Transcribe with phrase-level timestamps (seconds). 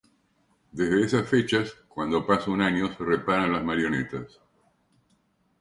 [0.71, 4.39] Desde esas fechas, cuando pasa un año, se reparan las marionetas.